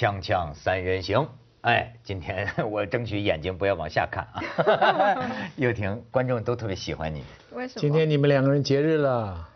[0.00, 1.28] 锵锵三人行，
[1.60, 5.30] 哎，今天 我争取眼睛不要往下看啊。
[5.56, 7.22] 又婷，观众都特别喜欢你。
[7.52, 7.80] 为什么？
[7.82, 9.46] 今天你们两个人节日了，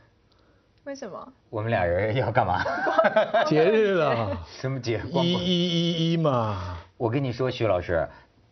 [0.85, 1.33] 为什么？
[1.49, 2.63] 我们俩人要干嘛？
[3.49, 5.01] 节日了，什么节？
[5.15, 6.77] 一一一一嘛。
[6.99, 8.07] 我跟你说，徐老师，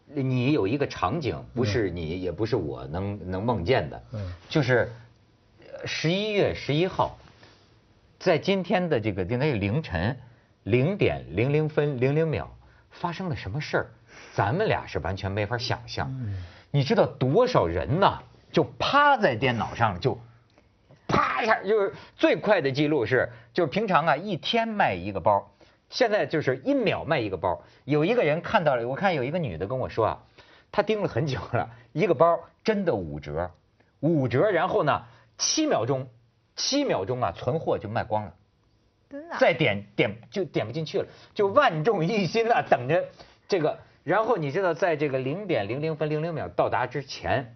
[0.07, 4.91] 你有一个场景，不是你，也不是我能能梦见的，嗯就是
[5.85, 7.19] 十一月十一号，
[8.19, 10.17] 在今天的这个那个凌晨
[10.63, 12.57] 零点零零分零零秒
[12.91, 13.87] 发生了什么事儿，
[14.35, 16.13] 咱们俩是完全没法想象。
[16.71, 18.19] 你知道多少人呢，
[18.51, 20.19] 就趴在电脑上就。
[21.09, 25.53] 啪一下，就是最快的记录是，就是平常啊一天卖一个包，
[25.91, 27.63] 现在就是一秒卖一个包。
[27.85, 30.23] 有一个人看到了，我看有一个女的跟我说啊，
[30.71, 33.51] 她盯了很久了，一个包真的五折，
[34.01, 35.05] 五折，然后呢
[35.37, 36.09] 七秒钟，
[36.57, 38.33] 七秒钟啊存货就卖光了，
[39.13, 39.39] 真的啊？
[39.39, 43.05] 再点点就点不进去了，就万众一心啊等着
[43.47, 43.79] 这个。
[44.03, 47.55] 然后你知道，在这个零点零零分零零秒到达之前，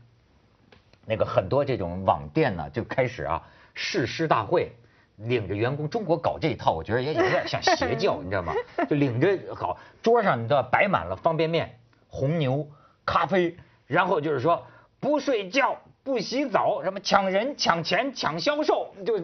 [1.06, 3.42] 那个很多这种网店呢就开始啊
[3.74, 4.70] 誓师大会，
[5.16, 8.52] 领着员工，中国搞这一套，我觉得也有点像邪教， 你知道吗？
[8.88, 12.68] 就领着搞，桌上你知道摆满了方便面、红牛、
[13.04, 14.64] 咖啡，然后就是说
[15.06, 15.78] 不睡觉。
[16.02, 19.16] 不洗澡，什么抢人、抢钱、抢销售，就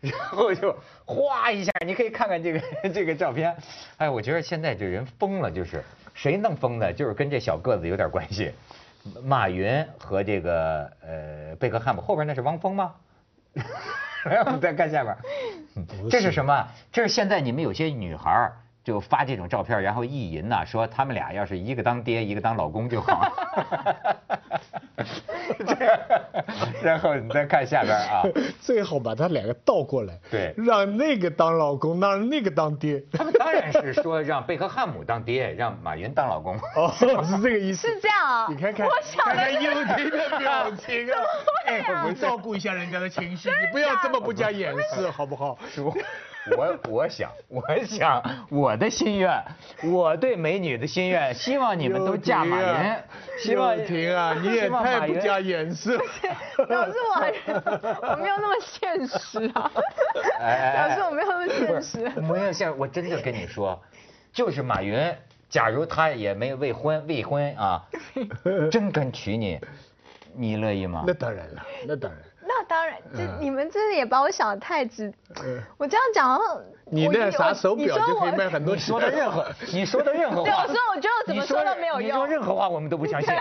[0.00, 3.56] 然后就哗一下，你可以看看这个这个照片。
[3.96, 8.52] 哎，我觉得现在这人疯了，就是谁弄疯的，就是跟这小个子有点关系。
[9.24, 12.94] 马云和这个呃贝克汉姆后边那是汪峰吗？
[14.24, 15.16] 来， 我们再看下边，
[16.10, 16.68] 这是什么？
[16.92, 18.52] 这是现在你们有些女孩儿
[18.84, 23.26] 就发这种照片，然后意淫呐、说他们俩要是一个当爹，一个当老公就好。
[25.58, 25.98] 这样，
[26.82, 28.22] 然后你再看下边啊，
[28.60, 33.02] 最好把他两个倒过来，对让那个当老公，让那个当爹。
[33.12, 36.56] 他 们当然是说让贝克汉姆当爹，让马云当老公。
[36.76, 37.06] 哦，是
[37.42, 37.86] 这个意思。
[37.88, 38.46] 是这样啊？
[38.48, 41.18] 你看看，我想看看的幼婷的表情啊！
[41.66, 45.58] 哎，啊我们照顾一下人家的情绪，你不要这么不加掩饰，好不好？
[45.78, 45.94] 我
[46.56, 49.42] 我我想我想我的心愿，
[49.84, 52.96] 我对美女的心愿，希望你们都嫁马云，
[53.38, 56.04] 希望幼婷啊， 你也太不加掩饰了。
[56.66, 59.70] 表示我我没有那么现实啊。
[60.38, 62.12] 哎哎哎 表示我没有那么现实。
[62.16, 63.80] 我没有像我真的跟你说，
[64.32, 65.14] 就是马云，
[65.48, 67.84] 假如他也没未婚未婚啊，
[68.70, 69.58] 真敢娶你，
[70.34, 71.12] 你乐意吗那？
[71.14, 72.20] 当然了，那当然。
[73.12, 75.12] 那当然，这嗯你们真的也把我想的太直
[75.44, 75.60] 嗯。
[75.78, 78.84] 我这样讲好像你那啥手表就可以卖很多钱。
[78.84, 82.26] 你说的任何你说的任何对，话，我说我觉得我怎么说都没有用你说。
[82.26, 83.34] 任何话我们都不相信，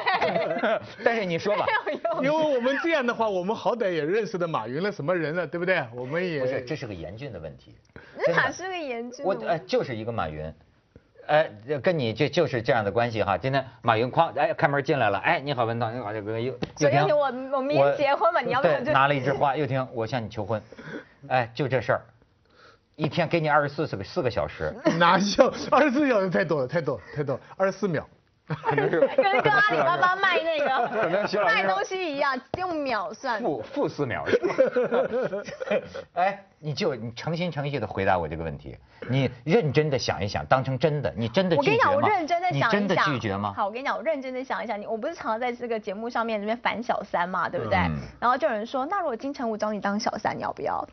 [1.03, 2.25] 但是你说吧， 没有用。
[2.25, 5.83] 因为我们这样的话，我们好歹也认识的马云了什么人了，对不对？
[5.95, 7.75] 我们也不是，这是个严峻的问题。
[8.17, 9.45] 那哪是个严峻的我问题？
[9.47, 10.51] 哎就是一个马云，
[11.27, 11.49] 哎，
[11.81, 13.37] 跟你这就是这样的关系哈。
[13.37, 17.25] 今天马云哐哎开门进来了，哎你好文涛，你好这个又又婷，所以我
[17.57, 20.61] 我明天结婚嘛，你要不要拿了一枝花， 又婷我向你求婚，
[21.27, 22.01] 哎就这事儿，
[22.95, 28.07] 一天给你二十四四个四个小时， 哪像二十四小时太多了，太多了，太多了，二十四秒。
[28.47, 33.41] 可能是跟跟阿里巴巴卖那个卖东西一样，用秒算。
[33.41, 34.23] 负负四秒？
[36.13, 38.77] 哎，你就你诚心诚意的回答我这个问题，
[39.09, 42.03] 你认真的想一想，当成真的，你真的我跟你讲，拒绝吗？
[42.03, 42.69] 我认真的想一想。
[42.69, 43.53] 你真的拒绝吗？
[43.55, 47.77] 好，我跟你讲，我认真的想一想，你我不是常常在这个节目上面这边反小三嘛，对不对？
[47.77, 50.87] 嗯然后就有人说，那如果金城武找你当小三，你要不要？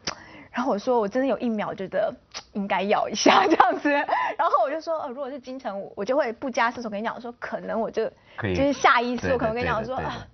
[0.50, 2.14] 然后我说，我真的有一秒觉得
[2.52, 3.90] 应该要一下 这样子。
[3.90, 8.10] 然后我就说，呃，如果是金城武，我就会不加思索跟你讲说，可能我就
[8.54, 10.26] 就是下意识，我可能跟你讲说，啊，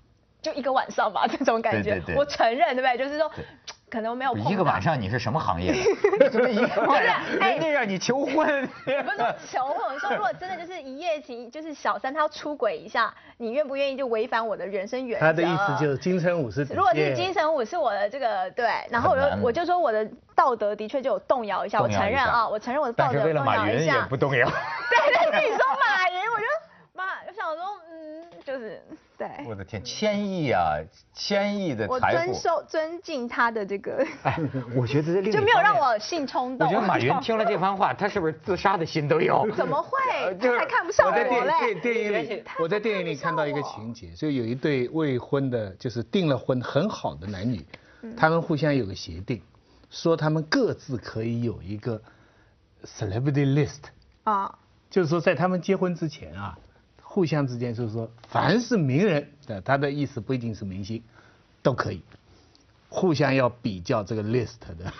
[0.43, 2.01] 就一个晚上吧，这种感觉。
[2.17, 2.99] 我承认，对不对？
[2.99, 3.45] 就是说对，
[3.91, 5.79] 可能没有碰一个晚上你是什么行业的？
[6.25, 8.69] 你怎么一个晚上哎人家让你求婚？
[8.85, 15.27] 不是说求婚，我说如果真的就是一夜情，就是小三他要出轨一下，你愿不愿意就违反我的人生原则？
[15.27, 16.63] 他的意思就是金城武是。
[16.65, 24.07] 如果是金城武是我的这个对，然后我就我就说我的道德的确就有动摇一下，我动摇一下承认啊，我承认我的道但是为了马云也摇一下。
[24.09, 24.47] 不动摇。
[24.91, 26.45] 对，但是你说马云，我就
[26.95, 28.83] 马，我想说，嗯，就是
[29.19, 30.77] 对，我的天，千亿啊，
[31.13, 32.19] 千亿的我财富。
[32.19, 34.39] 我尊受尊敬他的这个， 哎，
[34.77, 36.69] 我觉得这就没有让我性冲动。
[36.69, 39.45] 我觉得马云 听了这番话，他是不是自杀的心都有？
[39.57, 39.91] 怎么会
[40.57, 41.75] 还看不上我我在。
[41.83, 47.67] 电影里，我在电影里看到一个情节，就有一对未婚的，就是订了婚很好的男女，
[48.17, 49.43] 他们互相有个协定，
[49.91, 52.01] 说他们各自可以有一个
[52.85, 53.81] celebrity list，
[54.23, 56.57] 啊，就是说在他们结婚之前啊，
[57.19, 61.03] 互相之间就是说，凡是名人的，他的意思不一定是明星，
[61.65, 62.01] 都可以，
[62.89, 64.93] 互相要比较这个 list 的。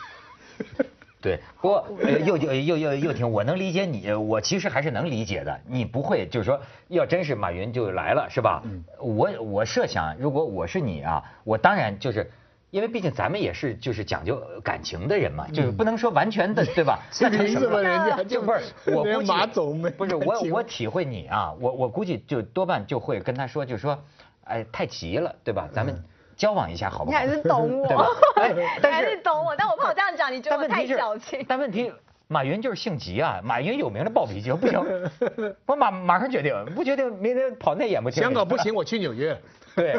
[1.23, 5.61] 对，不过呃又又又又又挺，我能理解你，我其实还是能理解的。
[5.69, 8.63] 你不会就是说，要真是马云就来了，是吧？
[8.65, 12.29] 嗯我我设想，如果我是你啊，我当然就是。
[12.71, 16.99] 因为毕竟咱们也是就是讲究感情的人嘛，就是不能说完全的，对吧？
[17.21, 18.61] 那成什么凭什么人家就不是
[18.95, 23.99] 我连估计马总没不是我我体会你啊，我我估计就多半就会跟他说，就说，
[24.45, 25.69] 哎，太急了，对吧？
[25.73, 26.03] 咱们
[26.37, 27.11] 交往一下好不好？
[27.11, 28.07] 你还是懂我对吧？
[28.37, 31.45] 哎，你但还是是懂我，但我怕我这样讲，你觉得我太但问题是矫情。
[31.49, 31.93] 但问题，
[32.29, 34.79] 马云就是性急啊，马云有名的暴脾气，不行，
[35.65, 38.23] 我马马上决定，不决定明天跑那演不清。
[38.23, 39.37] 香港不行，我去纽约。
[39.75, 39.99] 对，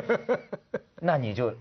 [1.01, 1.53] 那你就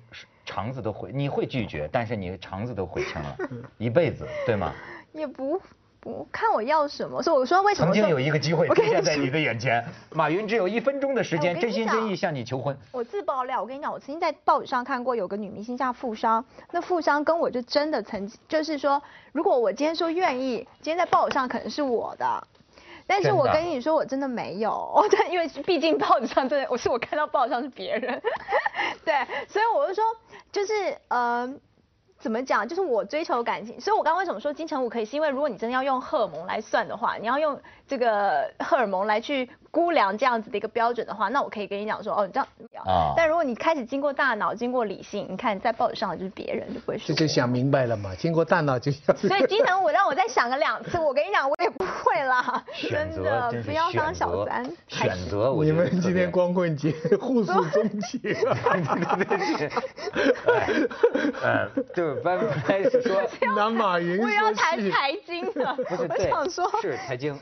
[0.48, 3.36] 肠子都悔，你会拒绝，但是你肠子都悔青了，
[3.76, 4.72] 一辈子，对吗？
[5.12, 5.60] 也不
[6.00, 9.84] 不看我要什么，所以我说为什么曾经有一个机会出现在你的眼前，
[10.14, 12.74] 马云只有一分钟的时哎间，真心真意向你求婚。
[12.92, 16.42] 我自爆料，我跟你讲，我曾经在报纸上看过有个女明星叫富商，
[16.72, 19.02] 那富商跟我就真的曾经，就是说，
[19.32, 22.46] 如果我今天说愿意，今天在报纸上可能是我的。
[23.08, 28.22] 但是我跟你说，我真的没有， 对因为毕竟报纸上真的，我是我看到报纸上是别人，
[29.04, 29.14] 对，
[29.48, 30.04] 所以我就说，
[30.52, 31.50] 就是呃，
[32.18, 37.58] 怎么讲，就是我追求感情，所以我刚刚为什么说金城武可以，是因为如果你真的要用荷尔蒙来算的话，你要用
[37.88, 42.46] 这个荷尔蒙来去估量这样子的一个标准的话，那我可以跟你讲说，哦，你这样
[42.84, 47.16] 啊但如果你开始经过大脑，经过理性，你看在报纸上的就是别人，就不会是我。
[47.16, 48.92] 这就想明白了嘛，经过大脑就。
[49.16, 54.64] 所以金城武让我再想个两次，我跟你讲，我也不会啦，真的不要当小三。
[54.88, 58.56] 选择，我你们今天光棍节互诉衷情啊！
[60.46, 60.68] 哎，
[61.42, 62.38] 呃，就是本
[62.68, 63.22] 来是说，
[63.56, 67.38] 拿马云我要说谈戏，财经的，我不是对想说，是财经，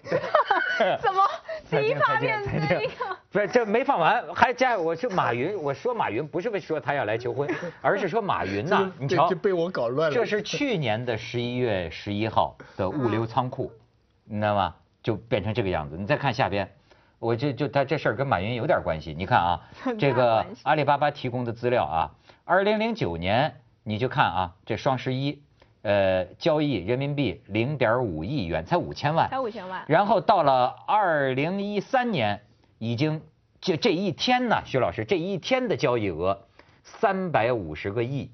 [0.79, 1.23] 对 怎么
[1.71, 7.49] 第一财经财经趴变财经成一个？， 不是这没放完，还加我是马云，我说马云不是为说他要来求婚，
[7.81, 10.15] 而是说马云呐， 你瞧就，被我搞乱了。
[10.15, 13.73] 这是去年的十一月十一号的物流仓库，
[14.25, 14.75] 你知道吗？
[15.03, 15.97] 就变成这个样子。
[15.97, 16.69] 你再看下边，
[17.19, 19.15] 我这就他这事儿跟马云有点关系。
[19.17, 19.61] 你看啊
[19.99, 22.11] 这个阿里巴巴提供的资料啊，
[22.45, 25.41] 二零零九年你就看啊，这双十一，
[25.87, 29.85] 呃，交易人民币零点五亿元，才五千万，才五千万。
[29.87, 32.41] 然后到了二零一三年，
[32.81, 33.23] 已经
[33.61, 36.43] 就这一天呢，徐老师这一天的交易额
[36.83, 38.33] 三百五十个亿。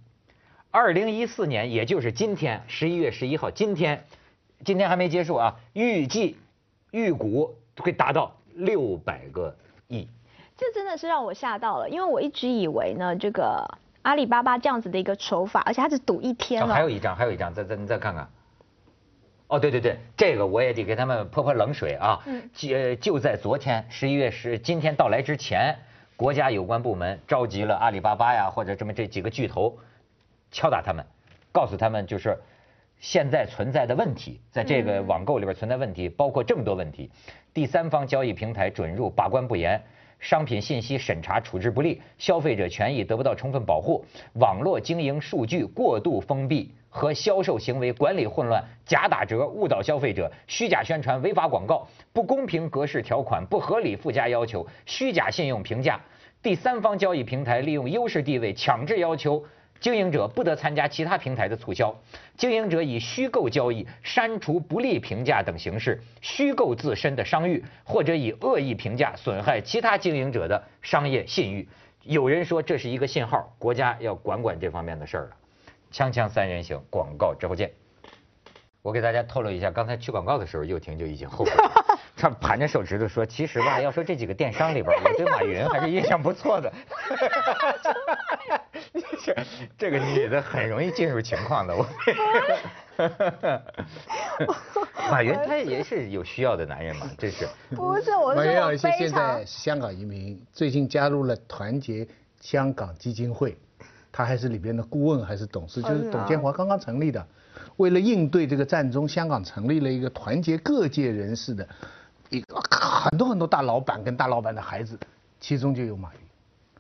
[0.71, 4.07] 二零一四年，也就是今天十一月十一号，今天
[4.65, 6.39] 今天还没结束啊，预计
[6.91, 9.55] 预估会达到六百个
[9.89, 10.09] 亿。
[10.57, 13.63] 这真的是让我吓到了，因为我一直以为呢，这个
[14.03, 18.29] 阿里巴巴这样子的一个手法，而且它只赌一天哦，还有一张，还有一张，再再你再看看。
[19.47, 22.21] 哦，对对对，这个我也得给他们泼泼冷水啊。
[22.27, 25.77] 嗯就呃就在昨天十一月十，今天到来之前，
[26.17, 29.79] 国家有关部门召集了阿里巴巴呀，或者这么这几个巨头，
[30.51, 31.05] 敲打他们，
[31.53, 32.37] 告诉他们就是
[32.99, 37.11] 现在存在的问题，在这个嗯网购里边存在问题，包括这么多问题：
[37.53, 39.81] 第三方交易平台准入把关不严。
[40.23, 44.05] 商品信息审查处置不力，消费者权益得不到充分保护，
[44.35, 56.01] 网络经营数据过度封闭和销售行为管理混乱，假打折误导消费者，虚假宣传、违法广告，不公平格式条款、不合理附加要求，虚假信用评价，
[56.41, 59.45] 第三方交易平台利用优势地位强制要求
[59.83, 61.95] 经营者不得参加其他平台的促销，
[62.37, 71.69] 经营者以虚构交易、删除不利评价等形式虚构自身的商誉，或者以恶意评价损害其他经营者的商业信誉。
[72.05, 75.31] 有人说这是一个信号，国家要管管这方面的事儿了。
[75.93, 77.73] 锵锵三人行，广告之后见。
[78.83, 81.73] 我给大家透露一下，刚才去广告的时候，又婷就已经后悔了。
[82.17, 86.73] 他盘着手指头说：“其实吧，要说这几个电商里边，我对马云还是印象不错的。
[89.25, 89.37] ”这
[89.79, 91.87] 这个女的很容易进入情况的，我。
[95.11, 97.49] 马云他也是有需要的男人嘛，这是。
[97.75, 102.07] 不是，我马云是说我老师现非常在香港移民，最近加入了团结
[102.41, 103.57] 香港基金会，
[104.11, 107.27] 他还是里边的顾问还是董事，就是董建华刚刚成立的。
[107.77, 111.69] 为了应对这个战中，香港成立了一个团结各界人士的
[112.29, 114.99] 一个很多很多大老板跟大老板的孩子，
[115.41, 116.21] 其中就有马云。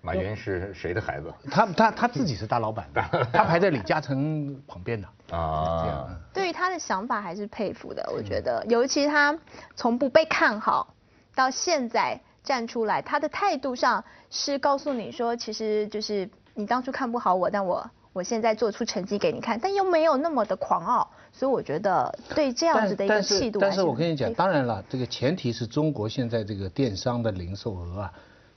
[0.02, 1.32] 马云是谁的孩子？
[1.50, 2.88] 他他他自己是大老板，
[3.32, 5.08] 他排在李嘉诚旁边的。
[5.28, 9.38] 这样对于他的想法还是佩服的，我觉得，尤其他
[9.76, 10.92] 从不被看好
[11.34, 28.12] 到现在站出来，他的态度上是告诉你说，其实就是你当初看不好我，但我我现在做出成绩给你看，但又没有那么的狂傲，所以我觉得对这样子的一个但是气度但是我跟你讲，当然了，这个前提是中国现在这个电商的零售额啊，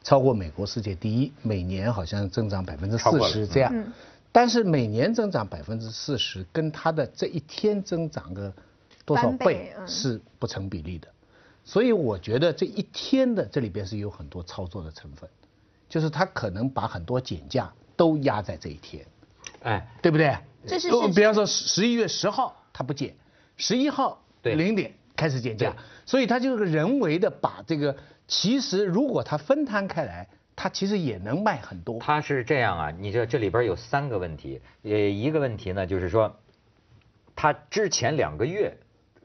[0.05, 3.71] 超过美国世界第一，每年好像增长百分之四十这样。
[3.73, 3.91] 嗯。
[4.31, 8.53] 但是每年增长百分之四十，跟它的这一天增长个
[9.03, 11.07] 多少倍是不成比例的。
[11.63, 15.27] 所以我觉得这一天的这里边是有很多操作的成分，
[15.89, 19.03] 就是它可能把很多减价都压在这一天，
[19.63, 20.27] 哎，对不对？
[20.27, 23.15] 呃这是比方说十一月十号它不减，
[23.57, 24.53] 十一号对。
[24.53, 27.95] 零点开始减价，所以它就是人为的把这个，
[28.27, 31.99] 其实如果它分摊开来，它其实也能卖很多。
[31.99, 36.35] 它是这样啊，你这这里边有三个问题，呃，一个问题呢就是说，
[37.35, 38.75] 它之前两个月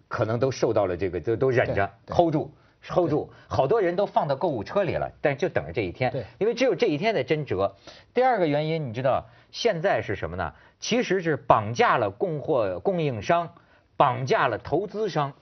[0.08, 2.50] 可能都受到了这个，都都忍着 hold 住。
[2.82, 7.76] hold 住，好多人都放到购物车里了，但就等着这一天对，因为只有这一天在真折。
[8.14, 10.54] 第二个原因，你知道现在是什么呢？
[10.78, 13.52] 其实是绑架了供货供应商，
[13.98, 15.34] 绑架了投资商。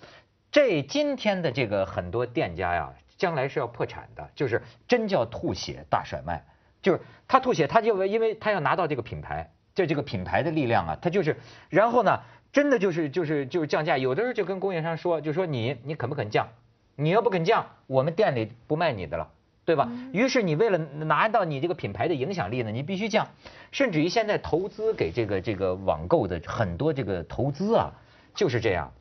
[0.51, 6.43] 这今天的这个很多店家呀，将来是要破产的，就是真叫吐血大甩卖。
[6.81, 11.37] 就是他吐血，他就因为他要拿到这个品牌，这这个品牌的力量啊，他就是，
[11.69, 12.21] 然后呢，
[12.53, 16.49] 真的就是就是就是降价，有的时候就跟供应商说，就说你你肯不肯降，
[16.97, 19.29] 你要不肯降，我们店里不卖你的了。
[19.65, 19.87] 对吧？
[20.15, 23.29] 于是你为了拿到你这个品牌的影响力呢，你必须降，
[23.71, 27.93] 甚至于现在投资给这个这个网购的很多这个投资啊，
[28.35, 28.95] 就是这样。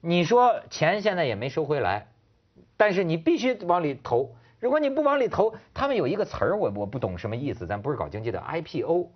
[0.00, 2.06] 你说钱现在也没收回来，
[2.76, 4.34] 但是你必须往里投。
[4.60, 9.08] 如果你不往里投，他们有一个词儿，我我不懂什么意思，咱不是搞经济的 IPO，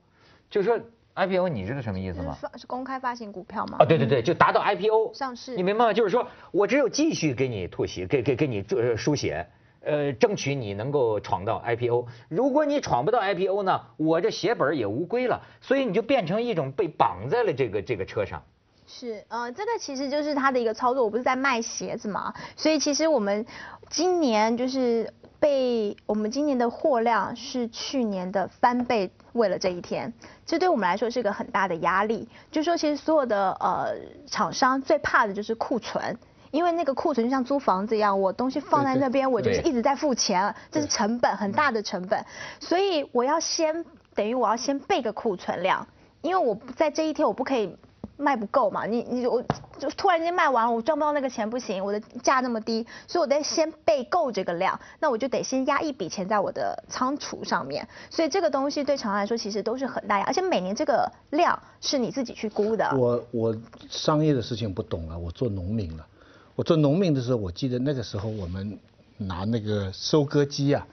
[0.50, 0.78] 就是说
[1.14, 2.36] IPO 你知道什么意思吗？
[2.56, 3.76] 是公开发行股票吗？
[3.78, 5.92] 啊，对对对，就达到 IPO 上市你明白吗？
[5.92, 9.46] 就是说我只有继续给你吐血，给给给你呃输血，
[9.82, 12.06] 呃，争取你能够闯到 IPO。
[12.28, 18.42] 如果你闯不到 IPO 呢，我这血本儿也无归了，所以你就变成一种被绑在了这个这个车上。
[18.86, 21.02] 是，呃，这个其实就是它的一个操作。
[21.04, 23.44] 我不是在卖鞋子嘛，所以其实我们
[23.90, 30.12] 今年就是被我们今年的货量是去年的翻倍，为了这一天，
[30.46, 32.28] 这对我们来说是个很大的压力。
[32.50, 33.94] 就说，其实所有的呃
[34.26, 36.18] 厂商最怕的就是库存。
[36.52, 42.24] 因为那个库存就像租房子一样，我东西放在那边，我就是一直在付钱，这是成本很大的成本，
[42.60, 45.86] 所以我要先等于我要先备个库存量，
[46.22, 47.76] 因为我不在这一天我不可以
[48.16, 49.42] 卖不够嘛，你你我
[49.78, 62.90] 就突然间卖完了，我赚不到那个钱不行，我的价那么低，所以我得先备够这个量，那我就得先压一笔钱在我的仓储上面，所以这个东西对厂商来说其实都是很大压，而且每年这个量是你自己去估的。
[62.96, 63.56] 我我
[63.90, 66.06] 商业的事情不懂了，我做农民了。
[66.54, 68.78] 我做农民的时候，我记得那个时候我们
[69.18, 70.86] 拿那个收割机啊，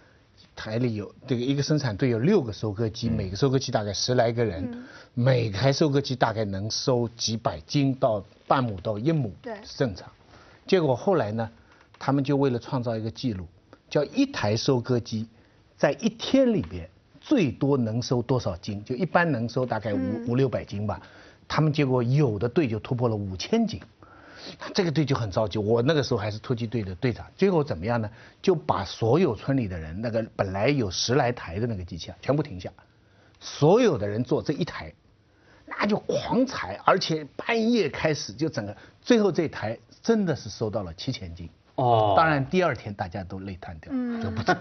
[0.55, 4.83] 台里有这个一个生产队有六个收割机，每个收割机大概十来个人，
[5.13, 9.55] 每台收割机大概能收几百斤到半亩到一亩，对。
[9.63, 10.09] 是正常。
[10.65, 11.49] 结果后来呢，
[11.97, 13.45] 他们就为了创造一个记录，
[13.89, 15.27] 叫一台收割机
[15.75, 21.01] 在一天里边最多能收多少斤，就一般能收大概五、五六百斤吧。
[21.47, 23.79] 他们结果有的队就突破了五千斤，
[24.73, 25.57] 这个队就很着急。
[25.59, 28.09] 我那个时候还是突击队的队长，最后怎么样呢？
[28.41, 32.71] 就把所有村里的人，那个本来有十来台的那个机器啊，全部停下，
[33.39, 34.93] 所有的人坐这一台，
[35.65, 41.49] 那就狂踩，而且半夜开始就整个，最后这台真的是收到了七千斤。
[41.75, 44.53] 哦当然第二天大家都累瘫掉，嗯就不走，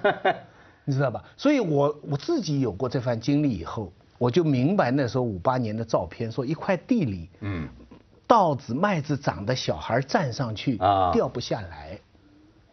[0.87, 1.23] 你知道吧？
[1.37, 7.69] 所以我我自己有过这番经历以后，我就明白那时候五八年的照片，说一块地里，嗯，
[8.26, 11.99] 稻子麦子长的小孩站上去啊掉不下来，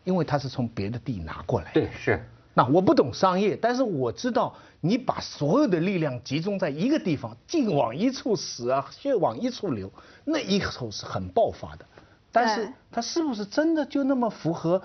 [0.04, 1.72] 因为他是从别的地拿过来。
[1.74, 2.24] 对，是。
[2.54, 9.90] 那我不懂商业，但是我知道你把所有的力量集中在一个地方，劲往一处使啊，血往一处流，
[10.26, 11.86] 那一口是很爆发的。
[12.32, 14.80] 但是对它是不是真的就那么符合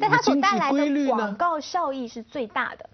[0.00, 1.34] 但它所带来的广？
[1.36, 2.88] 告效益是最大的，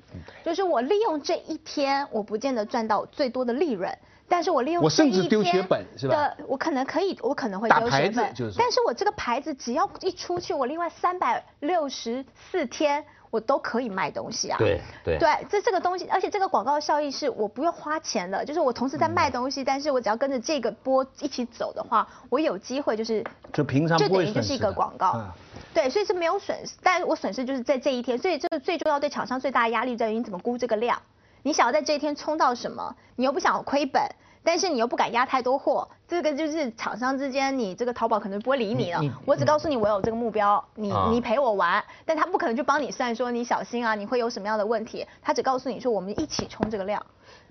[0.45, 3.97] 就是我利用这一天，我不见得赚到最多的利润，
[4.29, 6.15] 但是我利用我甚至这一天丢血本是吧？
[6.15, 8.57] 的，我可能可以，我可能会打牌丢血本，子就是。
[8.59, 13.05] 但是我这个牌子只要一出去，我另外三百六十四天。
[13.29, 15.19] 我都可以卖东西啊，对对。
[15.19, 25.35] 对，这这个东西，而且这个广告效益是我不用花钱的，就是我同时在卖东西，但是我只要跟着这个波一起走的话，我有机会就是就平常就不会等于就是一个广告，啊
[25.75, 30.99] 对，所以是没有损失，但是我损失就是在这一天，所以这个最重要对厂商最大的压力在于你怎么估这个量，
[31.47, 34.03] 你想要在这一天冲到什么，你又不想亏本，
[34.43, 47.01] 但是你又不敢压太多货，这个就是厂商之间，你这个淘宝可能不会理你了你你，我只告诉你我有这个目标，你啊你陪我玩，但他不可能就帮你算说你小心啊，你会有什么样的问题，他只告诉你说我们一起冲这个量。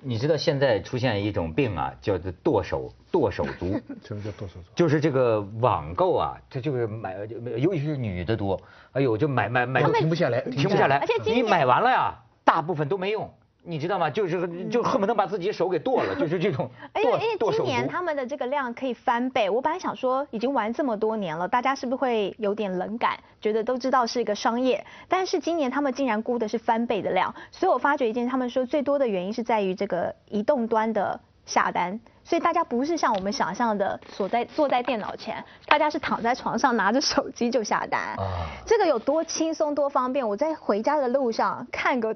[0.04, 3.80] 你知道现在出现一种病啊，叫做剁手剁手族。
[4.06, 4.68] 什么叫剁手族？
[4.76, 7.16] 就是这个网购啊，这就是买，
[7.58, 8.60] 尤其是女的多，
[8.92, 10.98] 哎呦，就买买买，他们停不下来停不下来。
[10.98, 13.34] 而且今年你买完了呀，大部分都没用，
[13.68, 14.10] 你知道吗？
[14.10, 17.88] 就是就恨不得把自己手给剁了，就是这种剁而且因为今年。
[17.88, 42.16] 他们的这个量可以翻倍，我本来想说已经玩这么多年了，大家是不是会有点冷感，觉得都知道是一个商业，但是今年他们竟然估的是翻倍的量，所以我发觉一件，他们说最多的原因是在于这个移动端的下单，所以大家不是像我们想象的所在坐在电脑前，大家是躺在床上拿着手机就下单，啊这个有多轻松多方便，我在回家的路上看个。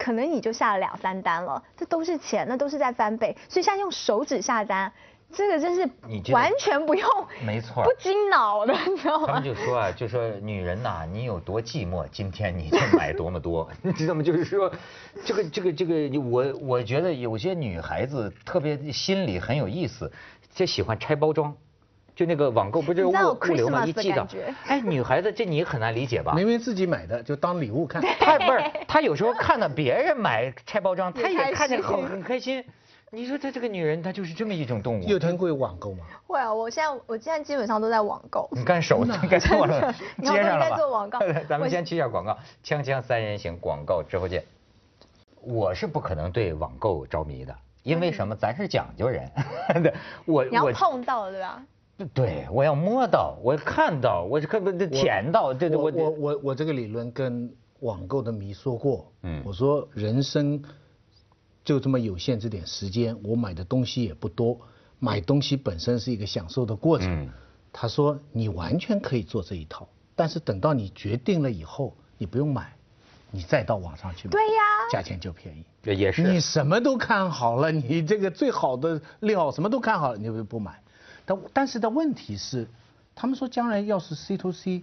[0.00, 3.36] 可能你就下了两三单了，这都是钱，那都是在翻倍。
[3.50, 4.90] 所以现在用手指下单，
[5.30, 5.88] 这个真是
[6.32, 7.08] 完全不用，
[7.46, 9.44] 没错不经脑的，你知道吗他们？
[9.44, 14.22] 就说啊，就说女人呐、你有多寂寞，今天你就买多么多， 你知道吗？
[14.22, 14.72] 就是说，
[15.22, 20.10] 这个这个这个，我我觉得有些女孩子特别心里很有意思，
[20.54, 21.54] 就喜欢拆包装。
[22.14, 26.32] 就那个网购不是你知道有物物流吗？Christmas 的一寄到感觉，哎，女孩子这你很难理解吧？
[26.34, 28.02] 明明自己买的就当礼物看。
[28.18, 32.64] 她不是，她有时候看到别人买拆包装， 她也看见心很很开心。
[33.12, 35.02] 你说她这个女人，她就是这么一种动物。
[35.04, 36.04] 有听过网购吗？
[36.26, 38.48] 会啊，我现在我现在基本上都在网购。
[38.52, 40.76] 你干手该做了，你看我都在接上了吧？
[40.76, 44.44] 做广告我咱们先去一下广告，锵锵三人行广告之后见。
[45.42, 48.36] 我是不可能对网购着迷的，因为什么？
[48.36, 49.28] 咱是讲究人。
[49.82, 49.92] 对
[50.26, 51.62] 我你要我碰到对吧？
[52.06, 60.62] 对，我要摸到，我看到，我看不舔到，对对，我我我我我这个理论跟网购的迷说过，嗯我说人生
[61.64, 64.58] 就这么有限这点时间，我买的东西也不多，
[64.98, 67.24] 买东西本身是一个享受的过程。
[67.24, 67.28] 嗯
[67.72, 72.74] 他说你完全可以做这一套，但是等到你决定了以后，你不用买，
[73.30, 75.64] 你再到网上去买，对呀价钱就便宜。
[75.80, 80.82] 这也是你什么都看好了，你这个最好的料什么都看好了，你就不买。
[81.30, 82.66] 但但是的问题是，
[83.14, 84.82] 他们说将来要是 C to C，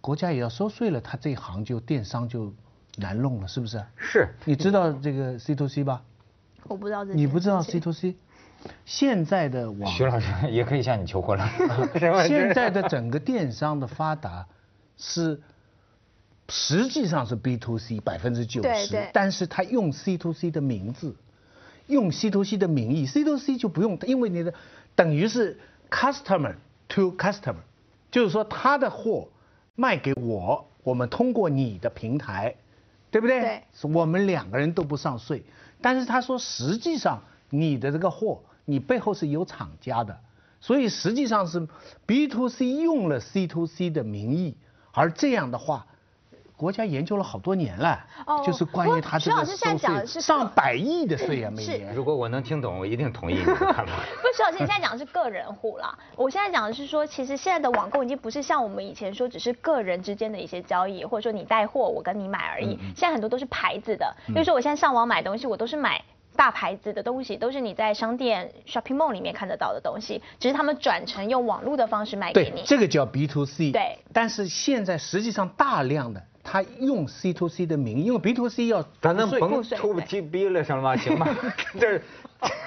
[0.00, 2.52] 国家也要收税了，他这一行就电商就
[2.96, 3.82] 难弄了，是不是？
[3.96, 6.02] 是你知道这个 C to C 吧？
[6.64, 7.14] 我不知道这。
[7.14, 8.14] 你不知道 C to C？
[8.84, 11.48] 现在的网，徐老师也可以向你求婚了，
[12.28, 14.46] 现在的整个电商的发达
[14.98, 15.40] 是。
[16.50, 21.16] 实际上是 B to C 百分之九十但是他用 C to C 的名字，
[21.86, 24.52] 用 C to C 的名义，C to C 就不用，因为你的
[24.94, 25.58] 等于是
[25.90, 26.54] customer
[26.88, 27.62] to customer，
[28.10, 29.28] 就是说他的货
[29.74, 32.54] 卖给我，我们通过你的平台，
[33.10, 33.40] 对不对？
[33.40, 35.42] 对是我们两个人都不上税，
[35.80, 40.18] 但是他说实际上你的这个货，你背后是有厂家的，
[40.60, 41.68] 所以实际上是
[42.06, 44.56] B to C 用了 C to C 的名义，
[44.92, 45.86] 而这样的话。
[46.56, 51.94] 国家研究了好多年了，哦就是关于他这个不过徐老师现在收税讲的是上百亿的税啊，每年。
[51.94, 53.84] 如果我能听懂，我一定同意你的看法。
[54.22, 55.96] 不是，我现在讲的是个人户啦。
[56.16, 62.78] 我现在讲的是说，其实现在的网购已经不是像我们以前说只是个人之间的一些交易，或者说你带货我跟你买而已。
[62.94, 66.02] 现在很多都是牌子的，比如说我现在上网买东西，我都是买。
[66.36, 72.62] 大牌子的东西都是你在商店 shopping mall 里面看得到的东西，只是他们转成用网络的方式卖给对你，。
[72.66, 73.70] 这个叫 B to C。
[73.72, 80.96] 对但是现在实际上大量的他用 C to C 的名义，因为 B to C 要咱能甭税出不起逼了行了吗？
[80.96, 81.26] 行吗？
[81.78, 82.00] 这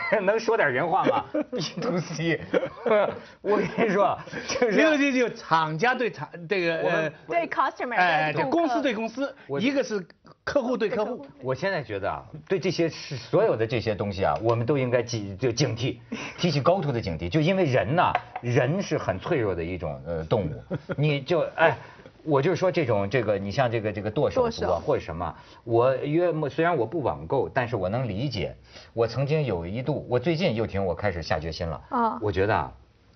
[0.10, 2.42] 这能说点人话吗？B to C，
[3.42, 10.04] 我跟你说，就是这就厂家对厂这个我们呃对 customer，哎，对顾客对公司对公司，一个是
[10.48, 11.26] 客户对客户。
[11.42, 15.98] 我现在觉得啊，对这些是所有的这些东西啊，我们都应该警就警惕，
[16.38, 17.28] 提起高度的警惕。
[17.28, 20.64] 就因为人呐、 人是很脆弱的一种呃动物，
[20.96, 21.78] 你就哎。
[22.24, 25.34] 我就是说这种这个，你像这个这个剁手族啊或者什么，
[25.64, 28.54] 我约莫虽然我不网购，但是我能理解。
[28.94, 31.82] 我曾经有一度，我最近又听我开始下决心了。
[31.88, 32.74] 啊我觉得啊，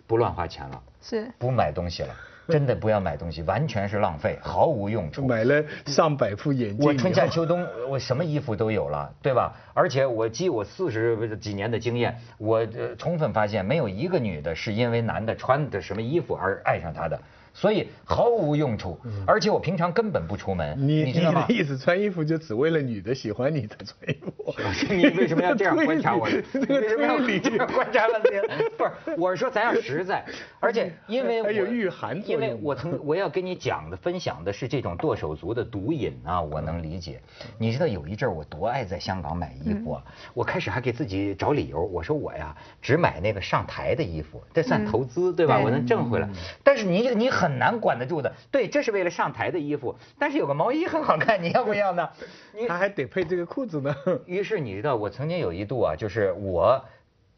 [0.07, 2.15] 不乱花钱了，是不买东西了，
[2.49, 5.25] 真的不要买东西，完全是浪费，毫无用处。
[5.25, 9.53] 买了上百副眼镜，我春夏秋冬我什么衣服都有了，对吧？
[9.73, 17.19] 而且我基我四十几年的经验，我呃充分发现没有一个女的是因为男的穿的什么衣服而爱上他的，
[17.53, 18.99] 所以毫无用处。
[19.25, 21.53] 而且我平常根本不出门，你你知道吗的？
[21.53, 24.55] 意思穿衣服就只为了女的喜欢你才穿衣服？
[24.93, 26.25] 你为什么要这样观察我？
[26.69, 28.41] 为什么要理这样观察半天？
[28.77, 30.25] 不是，我是说咱要实在，
[30.59, 37.21] 而且因为我还有御寒作因为我曾我要跟你讲的分享的是这种剁手族的毒瘾啊，我能理解。
[37.57, 45.59] 你知道有一阵儿我多爱在香港买衣服啊，我开始还给自己找理由，我说我呀只买那个上台的衣服，这算投资对吧？
[45.63, 46.27] 我能挣回来。
[46.63, 52.09] 但是你你很难管得住的，对，这是为了上台的衣服，但是有个毛衣很好看，你要不要呢？
[52.53, 53.95] 你他还得配这个裤子呢。
[54.25, 56.83] 于是你知道，我曾经有一度啊，就是我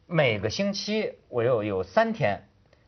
[0.08, 2.48] 每个星期我有有三天，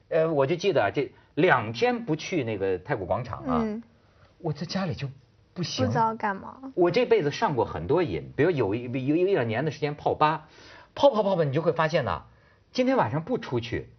[0.10, 3.82] 呃，我就记得啊这两天不去那个太古广场啊，嗯
[4.40, 5.08] 我在家里就
[5.54, 6.58] 不行，不知道干嘛。
[6.76, 10.48] 我这辈子上过很多瘾，比如有一有有一两年的时间泡吧，
[10.94, 12.24] 泡泡泡吧，你就会发现呐，
[12.72, 13.90] 今天晚上不出去，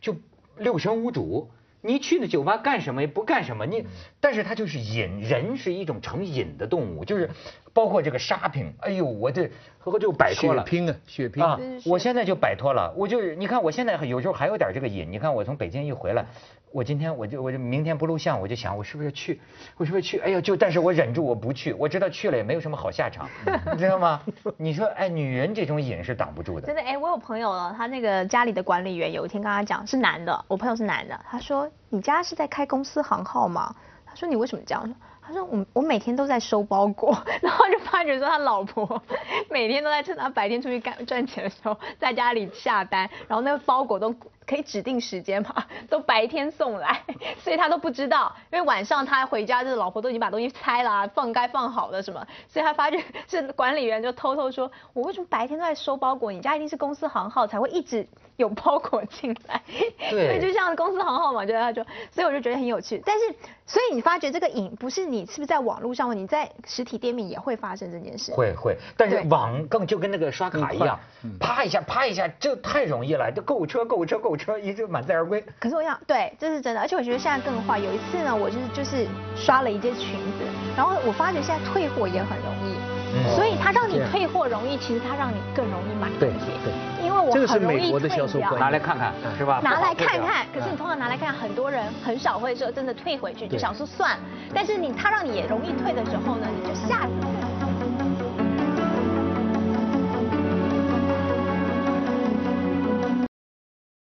[0.00, 0.16] 就
[0.56, 1.50] 六神无主。
[1.88, 3.86] 你去那酒吧干什么也不干什么，你，
[4.20, 7.30] 但是他就是瘾，人是一种成瘾的动物，就是
[7.72, 10.64] 包括这个 shopping，哎呦，我这和就摆脱了。
[10.64, 16.24] 血拼啊，血拼啊我现在就摆脱了，我就你看我现在有时候还有点这个瘾，你看我从北京一回来，
[16.72, 19.40] 我今天我就我就明天不录像，我就想我是不是去，
[19.76, 20.18] 我是不是去？
[20.18, 23.28] 哎呦，就但是我忍住我不去，我知道去了也没有什么好下场，
[23.72, 24.20] 你知道吗？
[24.56, 26.74] 你说哎，女人这种瘾是挡不住的真。
[26.76, 33.74] 的，哎、我有朋友了，他那个家里的管理员有一天跟他讲，是男的，我朋友是男的，他说你家是在开公司行号吗？
[34.04, 34.94] 他说你为什么这样？
[35.28, 39.02] 他说我我每天都在收包裹，然后就发觉说他老婆
[39.50, 44.14] 每天都在趁他白天出去干赚钱的时候，在家里下单，然后那个包裹都
[44.46, 47.02] 可以指定时间嘛， 都白天送来，
[47.44, 56.32] 所以他都不知道，因为晚上他回家就是老婆都已经把东西拆了、啊，放该放好的什么，所以他发觉是管理员就偷偷说，我为什么白天都在收包裹？
[56.32, 59.60] 你家一定是公司行号才会一直有包裹进来，
[60.10, 63.02] 对所以就像公司行号嘛，就他就，所以我就觉得很有趣。
[63.04, 63.34] 但是，
[63.66, 68.32] 所以你发觉这个瘾不是你是不是在网络上，你在实体店面也会发生这件事。
[68.32, 70.98] 会会，但是网更就跟那个刷卡一样，
[71.40, 75.44] 啪一下啪一下，这太容易了，就购物车购物车购物车一直满载而归。
[75.58, 77.76] 可是我想，对，这是真的，而且我觉得现在更坏。
[77.78, 80.44] 有一次呢，我就是就是刷了一件裙子，
[80.76, 82.76] 然后我发觉现在退货也很容易，
[83.14, 86.46] 嗯所以它让你退货容易，其实它让你更容易买对东西。
[86.64, 89.60] 对因为我这个是很容易美国的销售观拿来看看是吧？
[89.62, 94.16] 拿来看看，可是你通常拿来看，很多人很少会说真的退回去，就想说算。
[94.54, 97.12] 但是你他让你也容易退的时候呢，你就下次